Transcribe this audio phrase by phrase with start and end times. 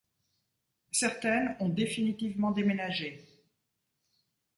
[0.91, 3.23] Certaines ont définitivement déménagé.